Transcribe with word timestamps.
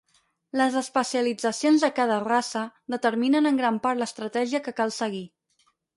Les 0.59 0.75
especialitzacions 0.79 1.85
de 1.85 1.89
cada 1.99 2.17
raça 2.23 2.63
determinen 2.95 3.49
en 3.51 3.61
gran 3.63 3.77
part 3.85 4.01
l'estratègia 4.03 4.63
que 4.69 4.75
cal 4.81 4.95
seguir. 4.97 5.25